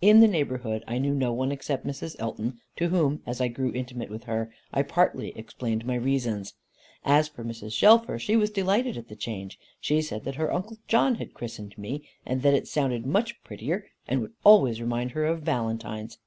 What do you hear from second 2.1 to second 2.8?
Elton,